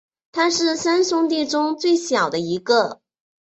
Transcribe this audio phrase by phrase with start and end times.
[0.31, 3.01] 他是三兄弟中最小的一个。